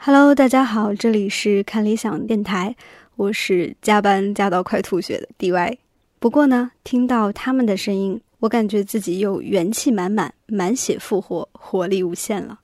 [0.00, 2.76] Hello，大家好，这里是看理想电台，
[3.16, 5.76] 我是加班加到快吐血的 DY。
[6.20, 12.60] 不过呢，听到他们的声音，我感觉自己又元气满满，满血复活，活力无限了。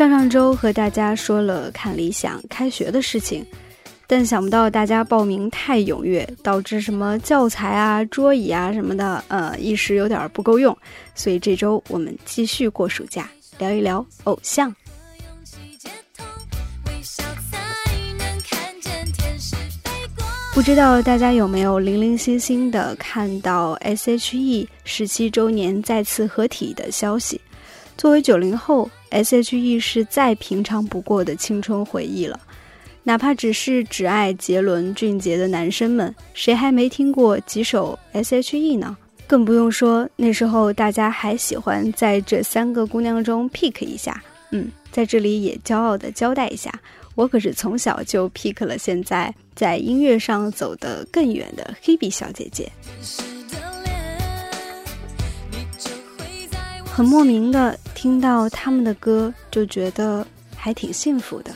[0.00, 3.44] 上上周和大家说了看理想开学的事情，
[4.06, 10.74] 但想不到大家报名太踊跃，导致什么教材啊、桌椅啊什么的，呃，一时有点不够用。
[11.14, 14.74] 所以这周我们继续过暑假，聊一聊偶像。
[20.54, 27.38] 不知道大家有没有零零星星的看到 S.H.E 十七周年再次合体的消息？
[28.00, 32.40] 作为九零后，S.H.E 是再平常不过的青春回忆了。
[33.02, 38.96] 哪怕只是只爱杰伦、俊杰的男生们，谁还没听过几首 S.H.E 呢？
[39.26, 44.22] 更不用说那时候大家还喜欢在这三个姑娘中 pick 一下。
[44.50, 46.72] 嗯，在这里也骄傲地交代一下，
[47.14, 52.72] 我可是从小就 pick 了现在在音乐上走得更远的 Hebe 小姐姐。
[57.00, 61.50] 很莫名的听到他们的歌，就觉得还挺幸福的。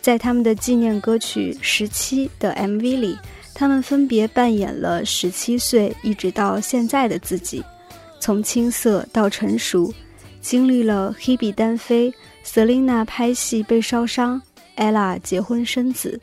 [0.00, 3.18] 在他们的纪念歌曲《十七》的 MV 里，
[3.52, 7.64] 他们分别扮演了十七岁一直到现在的自己，
[8.20, 9.92] 从青涩到成熟，
[10.40, 14.40] 经历了 Hebe 单飞、Selina 拍戏被烧伤、
[14.76, 16.20] Ella 结婚生子，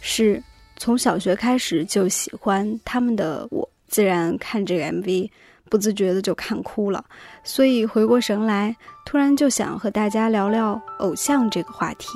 [0.00, 0.40] 是
[0.76, 5.28] 从小学开始就喜欢他们的我，自然看这个 MV
[5.68, 7.04] 不自觉的就看哭了。
[7.44, 12.08] 所以回过神来，突然就想和大家聊聊偶像这个话题。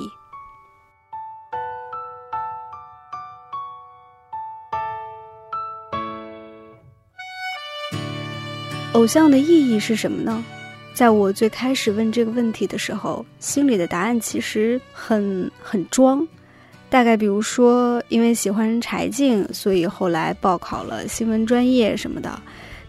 [8.93, 10.43] 偶像的意义是什么呢？
[10.93, 16.27] 在我最开始问这个问题的时候，心里的答案其实很很装。
[16.89, 22.29] 大概比如说，因为喜欢柴静，所以后来报考了新闻专业什么的；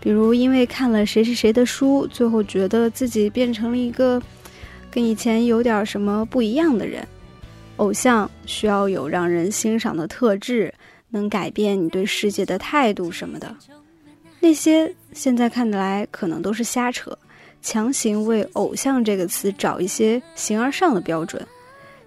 [0.02, 4.20] 比如因为看了谁谁谁的书，最后觉得自己变成了一个
[4.90, 7.06] 跟以前有点什么不一样的人。
[7.76, 10.74] 偶像需要有让人欣赏的特质，
[11.08, 13.54] 能改变你对世界的态度什么的。
[14.40, 17.16] 那些现在看来可能都是瞎扯，
[17.62, 21.40] 强行为“偶像”这个词找一些形而上的标准。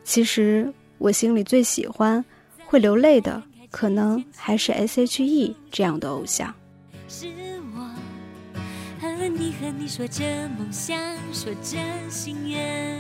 [0.04, 2.24] 其实我心里最喜欢、
[2.66, 3.42] 会流泪的，
[3.72, 6.54] 可能还是 S.H.E 这样的偶像。
[9.66, 10.24] 和你说着
[10.60, 10.96] 梦想，
[11.34, 13.00] 说着心愿，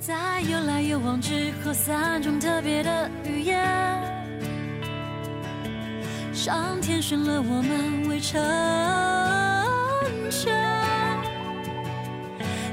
[0.00, 3.62] 在有来有往之后，三种特别的语言。
[6.32, 8.40] 上天选了我们为成
[10.30, 10.50] 全，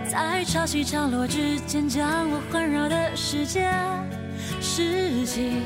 [0.09, 3.69] 在潮起潮落之间将我环绕的世界，
[4.61, 5.57] 拾起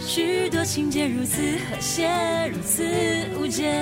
[0.00, 1.40] 许多情节如此
[1.70, 2.10] 和谐，
[2.52, 2.82] 如此
[3.38, 3.72] 无解。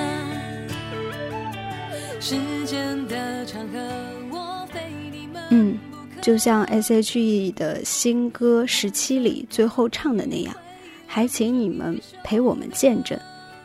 [5.52, 10.54] 嗯不可就像 S.H.E 的新歌《十七》里最后唱的那样，
[11.06, 13.18] 还请你们陪我们见证。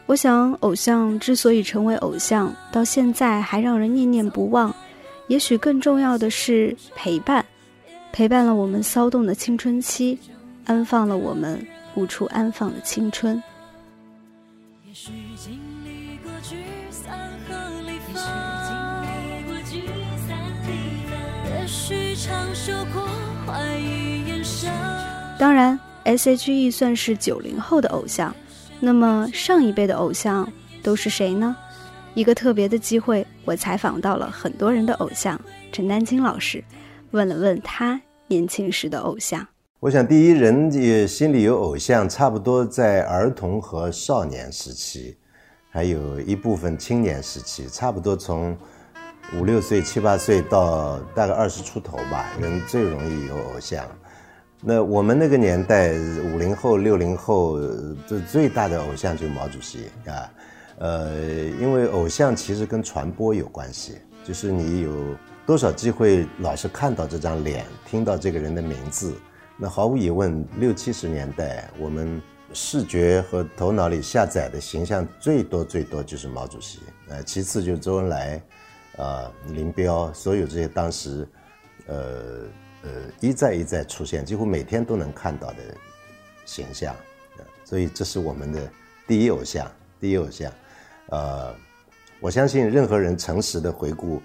[0.08, 4.74] 我想，偶像之所以成为偶像，到现在还让人念念不忘，
[5.28, 7.46] 也许更重要的是陪伴，
[8.12, 10.18] 陪伴了我们骚动的青春期，
[10.66, 11.66] 安放了我们
[11.96, 13.42] 无处安放的青春。
[14.88, 16.56] 也许经历过聚
[16.90, 17.56] 散和
[17.88, 18.24] 离分，
[25.38, 28.34] 当然，S.H.E 算是九零后的偶像，
[28.80, 30.52] 那么上一辈的偶像
[30.82, 31.56] 都是谁呢？
[32.14, 35.40] 一个特别的机会，我采访到了很多人的偶像
[35.72, 36.64] 陈丹青老师，
[37.12, 39.46] 问了问他年轻时的偶像。
[39.82, 45.18] 我想，第一人也心里有偶像，差不多在儿童和少年时期，
[45.70, 48.58] 还有一部分青年时期，差不多从
[49.34, 53.86] 五六岁、七八岁到大概二十出头吧，人最容易有偶像。
[54.62, 57.60] 那我们那个年代，五零后、六零后，
[58.08, 60.32] 这最大的偶像就是毛主席啊。
[60.78, 61.16] 呃，
[61.60, 64.92] 因为偶像其实跟传播有关系，就是你有
[65.46, 69.14] 多少机会老是看到这张脸，听到这个人的名字。
[69.58, 72.22] 那毫无疑问，六七十年代我们
[72.52, 78.42] 视觉和头脑里下载的形象最多最多就是毛主席，呃，其次就是周恩来，
[78.98, 81.28] 啊，林彪，所有这些当时，
[81.88, 81.98] 呃
[82.84, 82.90] 呃
[83.20, 85.58] 一再一再出现，几乎每天都能看到的
[86.46, 86.96] 形象，
[87.64, 88.72] 所以这是我们的
[89.08, 89.70] 第一偶像，
[90.00, 90.52] 第一偶像，
[91.10, 91.54] 呃，
[92.20, 94.22] 我相信任何人诚实的回顾，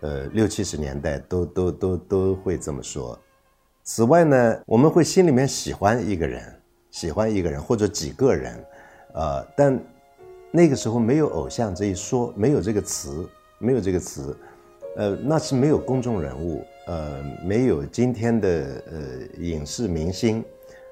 [0.00, 3.18] 呃，六七十年代都都都都会这么说。
[3.82, 8.64] 此外呢，我们会心里面喜欢一个人，喜欢一个人或者几个人，
[9.14, 9.78] 呃，但
[10.50, 13.28] 那个时候没有偶像这一说，没有这个词，
[13.58, 14.36] 没有这个词，
[14.96, 18.48] 呃，那是没有公众人物，呃，没有今天的
[18.90, 20.44] 呃影视明星，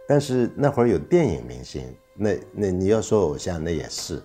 [0.06, 1.82] 但是那会儿有电影明星，
[2.14, 4.22] 那那你要说偶像，那也是，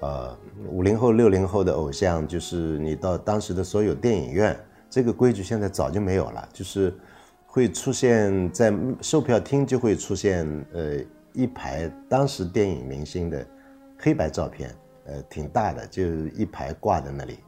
[0.00, 0.36] 呃，
[0.70, 4.58] 五零后六零后的偶像，就是你到当时的所有电影院，
[4.88, 6.92] 这个规矩现在早就没有了，就是。
[7.50, 10.98] 会出现在售票厅，就会出现呃
[11.32, 13.44] 一排当时电影明星的
[13.98, 14.70] 黑白照片，
[15.06, 16.04] 呃挺大的，就
[16.36, 17.38] 一排挂在那里，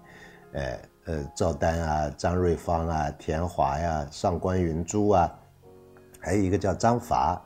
[0.52, 5.32] 呃呃赵丹啊、张瑞芳啊、田华呀、上官云珠啊，
[6.19, 7.43] 还有一个叫张伐，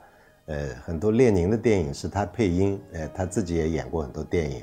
[0.47, 4.62] 呃很多列宁的电影是他配音，呃他自己也演过很多电影，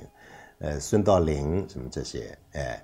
[0.60, 2.84] 呃孙道临什么这些，哎。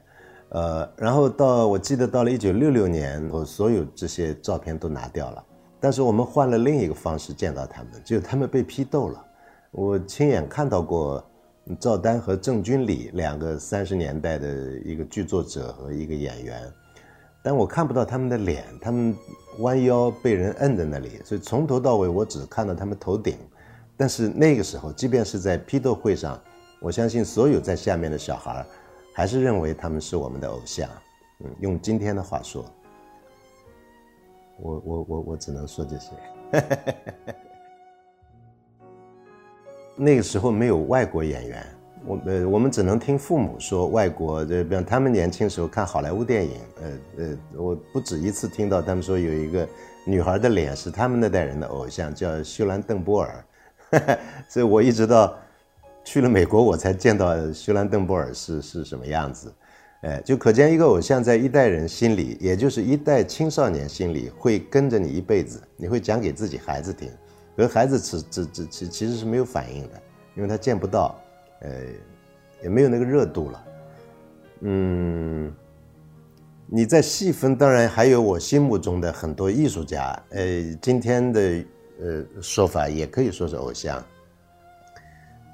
[0.49, 5.43] 呃，然后到我记得到了一九六六年，我所有这些照片都拿掉了，
[5.77, 9.25] 但是我们换了另一个方式见到他们，就他们被批斗了。
[9.71, 11.21] 我亲眼看到过
[11.75, 14.47] 赵丹和郑君里两个三十年代的
[14.85, 16.61] 一个剧作者和一个演员，
[17.43, 19.15] 但我看不到他们的脸，他们
[19.59, 23.37] 弯腰被人摁在那里，所以从头到尾我只看到他们头顶。
[23.95, 26.39] 但是那个时候，即便是在批斗会上，
[26.79, 28.65] 我相信所有在下面的小孩。
[29.13, 30.87] 还是认为他们是我们的偶像，
[31.39, 32.63] 嗯，用今天的话说，
[34.61, 36.11] 我我我我只能说这些。
[39.97, 41.65] 那个时候没有外国演员，
[42.05, 46.51] 我呃我们只能听父母说外国，这比方他们年轻时候看好莱坞电影，
[46.81, 49.67] 呃呃，我不止一次听到他们说有一个
[50.05, 53.43] 女孩的脸是他们那代人的偶像，叫秀兰邓波尔，
[54.47, 55.35] 所以我一直到。
[56.09, 59.53] 去了美国，我才见到休兰邓波尔是是什么样子，
[60.03, 65.61] 哎，就可见一个偶像在一代人心里，也就是一代青少年心里，会跟着你一辈子。
[65.75, 67.09] 你会讲给自己孩子听，
[67.57, 70.01] 可孩子只只只其其实是没有反应的，
[70.35, 71.19] 因为他见不到，
[71.61, 71.71] 呃，
[72.61, 73.65] 也没有那个热度了。
[74.59, 75.51] 嗯，
[76.67, 80.45] 你在细分，当然还有我心目中的很多艺术家，呃，
[80.79, 81.41] 今天的
[81.99, 84.03] 呃说法也可以说是偶像。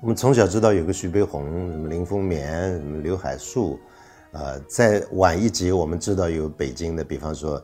[0.02, 3.80] 我们从小知道有个徐悲鸿，什么林风眠，什么刘海粟，
[4.32, 7.64] 呃，再晚一级，我们知道有北京的，比方说，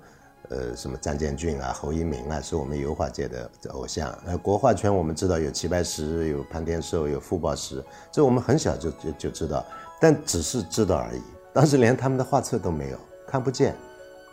[0.50, 4.12] 呃，什么张建军啊、侯一鸣啊，是我们油画界的偶像。
[4.25, 9.66] 呃，国画圈我们知道有齐白石、有潘天寿、有傅抱石，这我们很小就就就知道，
[10.00, 11.22] 但只是知道而已。
[11.54, 12.98] 当时连他们的画册都没有，
[13.28, 13.74] 看不见，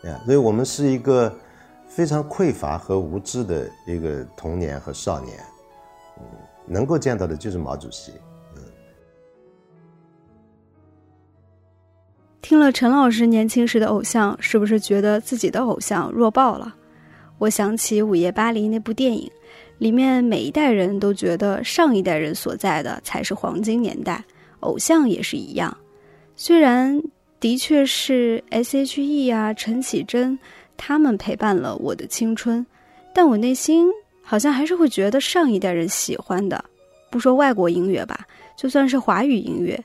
[0.05, 1.33] 啊，所以我们是一个
[1.87, 5.39] 非常匮乏和无知的一个童年和少年，
[6.19, 6.25] 嗯。
[6.69, 8.15] 能够见到的就是毛主席。
[12.49, 16.73] 听了陈老师年轻时的偶像，是不是觉得自己的偶像弱爆了？
[17.39, 19.29] 我想起《午夜巴黎》那部电影，
[19.79, 24.25] 里面每一代人都觉得上一代人所在的才是黄金年代，
[24.61, 25.77] 偶像也是一样。
[26.37, 27.03] 虽然
[27.41, 30.39] 的确是 S.H.E 啊、陈绮贞
[30.77, 32.65] 他们陪伴了我的青春，
[33.13, 33.89] 但我内心。
[34.23, 36.65] 好像还是会觉得上一代人喜欢的，
[37.11, 38.25] 不说外国音乐吧，
[38.57, 39.85] 就算是华语音乐，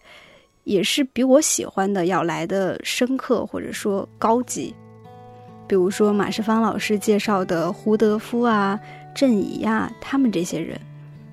[0.71, 4.73] 也是比我喜欢的要来的深刻或者说高级。
[5.67, 8.79] 比如说马世芳老师介绍的胡德夫啊、
[9.13, 10.79] 郑怡呀，他们这些人，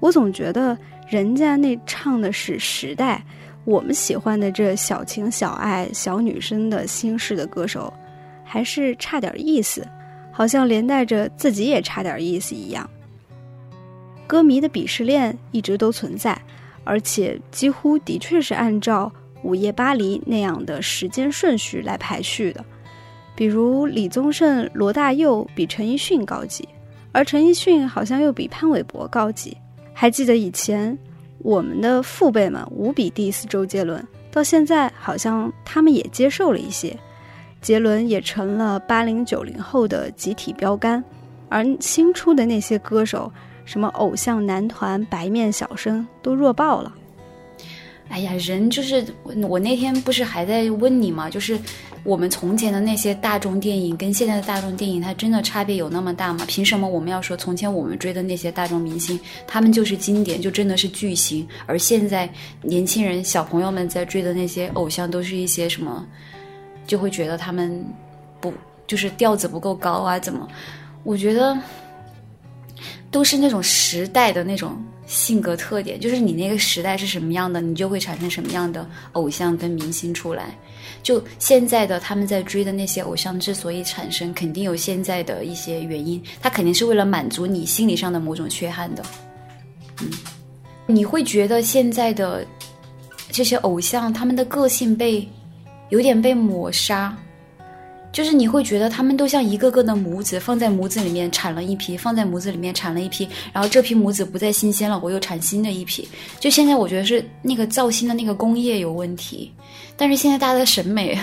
[0.01, 0.77] 我总觉得
[1.09, 3.25] 人家那唱的是时代，
[3.65, 7.93] 我们喜欢的这小情小爱、小女生的心事的歌手，
[8.45, 9.87] 还是差点意思，
[10.33, 12.89] 好像连带着自己也差点意思一样。
[14.27, 16.41] 歌迷的鄙视链一直都存在，
[16.85, 19.11] 而且几乎的确是按照
[19.43, 22.65] 《午夜巴黎》那样的时间顺序来排序的。
[23.35, 26.69] 比如李宗盛、罗大佑比陈奕迅高级，
[27.13, 29.57] 而陈奕迅好像又比潘玮柏高级。
[29.95, 30.97] 还记得以前
[31.39, 36.97] 我们的父辈们无比 diss 周杰伦，到现在好像他们也接受了一些，
[37.61, 41.03] 杰伦也成了八零九零后的集体标杆，
[41.49, 43.33] 而新出的那些歌手。
[43.65, 46.91] 什么偶像男团、白面小生都弱爆了。
[48.09, 49.05] 哎呀，人就是
[49.49, 51.29] 我那天不是还在问你吗？
[51.29, 51.59] 就是
[52.05, 56.45] 我们从前的那些大众电影跟现在的大众电影，它真的差别有那么大吗？
[56.49, 61.47] 凭什么我们要说从前我们追的那些大众明星，他们就是经典，就真的是巨星？
[61.67, 62.29] 而现在
[62.63, 66.05] 年轻人、小朋友们在追的那些偶像，都是一些什么？
[66.87, 67.85] 就会觉得他们
[68.41, 68.53] 不
[68.87, 70.19] 就是调子不够高啊？
[70.19, 70.49] 怎么？
[71.05, 71.57] 我觉得
[73.11, 74.83] 都是那种时代的那种。
[75.09, 80.57] 性格特点就是你那个时代是什么样的，你就会产生什么样的偶像跟明星出来。
[81.03, 89.03] 就现在的他们在追的那些偶像之所以产生，肯定有现在的一些原因，他肯定是为了满足你心理上的某种缺憾的。
[90.03, 90.11] 嗯，
[90.87, 92.47] 你会觉得现在的
[93.31, 95.27] 这些偶像他们的个性被
[95.89, 97.17] 有点被抹杀。
[98.11, 106.09] 就是你会觉得他们都像一个个的母子，放在母子里面产了一批，放在母子里面产了一批，然后这批母子不再新鲜了，我又产新的一批。
[106.41, 109.53] 就现在我觉得是那个造星的那个工业有问题，
[109.97, 111.19] 但是现在大家的审美，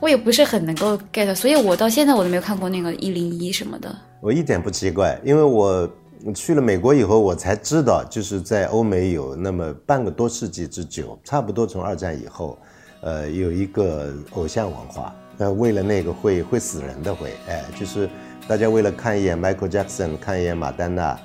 [0.00, 3.96] 我也不是很能够 get，所以我到现在我都没有看过那个一零一什么的。
[4.20, 5.90] 我一点不奇怪，因为我
[6.34, 12.58] 去了美国以后，我才知道，就是在欧美有那么半个多世纪之久，差不多从二战以后，
[13.00, 15.12] 呃，有一个偶像文化。
[15.38, 18.08] 呃为了那个会会死人的会，哎，就是
[18.46, 21.18] 大家为了看一眼 Michael Jackson，看一眼马丹娜，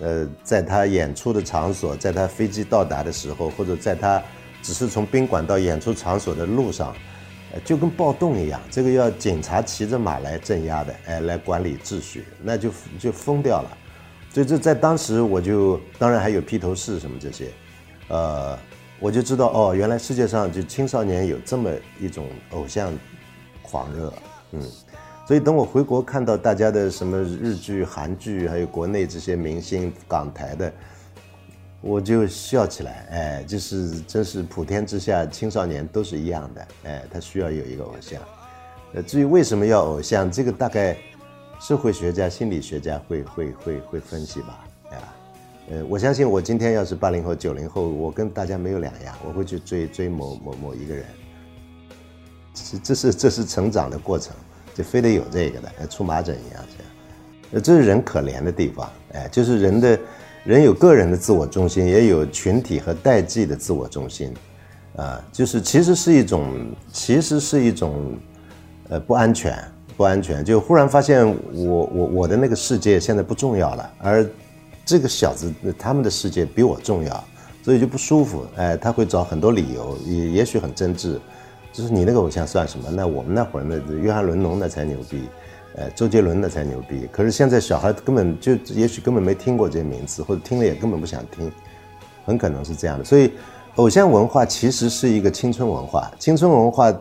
[0.00, 4.22] 呃，在他演出的场所，在他飞机到达的时候，或者在他
[4.62, 6.94] 只是从宾馆到演出场所的路上，
[7.64, 13.76] 就跟暴动一样，这个要警察骑着马来镇压的，哎，来管理秩序，那就就疯掉了。
[14.32, 17.48] 所以这在当时我就当然还有披头士什么这些，
[18.08, 18.56] 呃，
[19.00, 22.92] 我就知道哦，原来世界上就青少年有这么一种偶像。
[23.70, 24.12] 狂热，
[24.52, 24.62] 嗯，
[25.26, 30.72] 所以等我回国看到大家的什么日剧、韩剧，还有国内这些明星、港台的，
[31.80, 38.20] 我就笑起来，哎，就是真是普天之下青少年都是一样的，哎，他需要有一个偶像。
[38.92, 40.96] 呃，至于为什么要偶像，这个大概
[41.60, 44.98] 社会学家、心理学家会会会会分析吧，啊，
[45.70, 51.04] 呃，我相信我今天要是八零后、九零后，我跟大家没有两样，我会去追追某某某一个人。
[52.54, 54.34] 这这是这是成长的过程，
[54.74, 56.92] 就非得有这个的，像出麻疹一样这样。
[57.52, 59.98] 呃，这是人可怜的地方，哎，就是人的，
[60.44, 64.32] 人有个人的自我中心，也有群体和代际的自我中心，
[64.96, 66.46] 啊，就是其实是一种，
[66.92, 68.16] 其实是一种，
[68.88, 69.58] 呃，不安全，
[69.96, 74.24] 不安全，就忽然发现我我我的那个世界现在不重要了，而
[74.84, 77.24] 这个小子他们的世界比我重要，
[77.64, 81.18] 所以就不舒服，哎，他会找很多理由，也也许很真挚。
[81.72, 82.90] 就是你那个偶像算什么？
[82.90, 85.22] 那我们那会儿那，约翰伦农那才牛逼，
[85.76, 87.08] 呃，周杰伦那才牛逼。
[87.12, 91.50] 可是现在小孩根本就也许根本没听过这些名字，或者听了也根本不想听，
[92.26, 93.04] 很可能是这样的。
[93.04, 93.30] 所以，
[93.76, 96.10] 偶像文化其实是一个青春文化。
[96.18, 96.92] 青春文化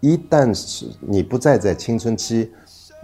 [0.00, 2.50] 一旦是你不再在青春期，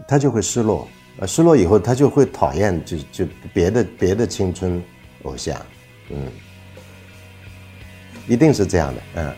[0.07, 0.87] 他就会失落，
[1.21, 4.83] 呃，失落以后他就会讨厌就就别的别的青春
[5.23, 5.59] 偶像，
[6.11, 6.19] 嗯，
[8.29, 9.33] 一定是这样的，嗯。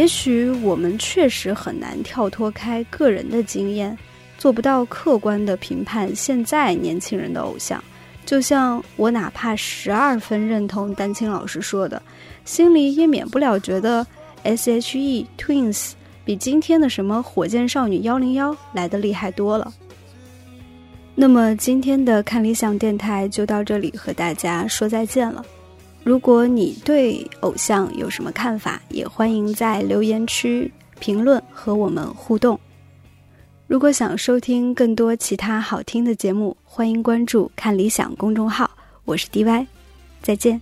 [0.00, 3.94] 也许我们确实很难跳脱开个人的经验，
[4.38, 7.84] 做不到客观的评判现在年轻人的偶像。
[8.24, 12.02] 就像我哪怕十二分认同丹青老师说的，
[12.46, 14.06] 心里也免不了觉得
[14.44, 15.92] S.H.E Twins
[16.24, 19.70] 比今天的什么火箭少女幺零幺来的厉害多了。
[21.14, 25.44] 那么今天的看理想电台就到这里，和大家说再见了。
[26.02, 32.58] 如果你对偶像有什么看法，也欢迎在留言区评论和我们互动。
[33.66, 38.68] 如果想收听更多其他好听的节目，欢迎关注“看理想”公众号。
[39.04, 39.66] 我是 DY，
[40.22, 40.60] 再见。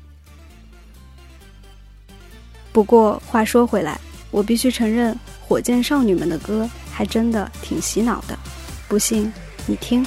[2.73, 3.99] 不过话说回来，
[4.31, 8.37] 我必须承认，火箭少女们的歌还真的挺洗脑的。
[8.89, 9.33] 不信
[9.67, 10.05] 你听。